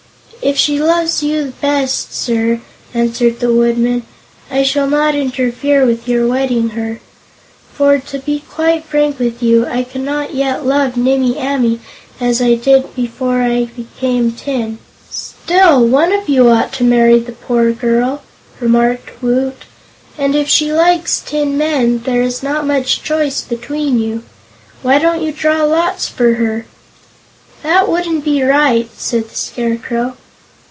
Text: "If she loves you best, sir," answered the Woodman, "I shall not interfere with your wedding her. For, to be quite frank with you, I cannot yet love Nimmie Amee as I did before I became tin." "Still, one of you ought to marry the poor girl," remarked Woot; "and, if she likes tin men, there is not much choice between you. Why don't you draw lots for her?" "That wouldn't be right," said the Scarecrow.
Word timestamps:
"If 0.43 0.57
she 0.57 0.81
loves 0.81 1.21
you 1.21 1.53
best, 1.61 2.13
sir," 2.15 2.61
answered 2.95 3.39
the 3.39 3.53
Woodman, 3.53 4.01
"I 4.49 4.63
shall 4.63 4.87
not 4.89 5.13
interfere 5.13 5.85
with 5.85 6.07
your 6.07 6.25
wedding 6.27 6.69
her. 6.69 6.99
For, 7.75 7.99
to 7.99 8.17
be 8.17 8.41
quite 8.49 8.83
frank 8.83 9.19
with 9.19 9.43
you, 9.43 9.67
I 9.67 9.83
cannot 9.83 10.33
yet 10.33 10.65
love 10.65 10.97
Nimmie 10.97 11.37
Amee 11.37 11.79
as 12.19 12.41
I 12.41 12.55
did 12.55 12.95
before 12.95 13.43
I 13.43 13.65
became 13.65 14.31
tin." 14.31 14.79
"Still, 15.11 15.85
one 15.85 16.11
of 16.11 16.27
you 16.27 16.49
ought 16.49 16.73
to 16.73 16.83
marry 16.83 17.19
the 17.19 17.33
poor 17.33 17.71
girl," 17.71 18.23
remarked 18.59 19.21
Woot; 19.21 19.65
"and, 20.17 20.35
if 20.35 20.49
she 20.49 20.73
likes 20.73 21.19
tin 21.23 21.55
men, 21.55 21.99
there 22.03 22.23
is 22.23 22.41
not 22.41 22.65
much 22.65 23.03
choice 23.03 23.41
between 23.43 23.99
you. 23.99 24.23
Why 24.81 24.97
don't 24.97 25.21
you 25.21 25.31
draw 25.31 25.63
lots 25.65 26.09
for 26.09 26.33
her?" 26.33 26.65
"That 27.61 27.87
wouldn't 27.87 28.25
be 28.25 28.41
right," 28.41 28.89
said 28.97 29.29
the 29.29 29.35
Scarecrow. 29.35 30.15